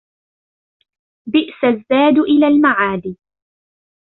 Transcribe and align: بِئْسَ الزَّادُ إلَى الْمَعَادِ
بِئْسَ 1.29 1.63
الزَّادُ 1.63 2.17
إلَى 2.17 2.47
الْمَعَادِ 2.47 3.15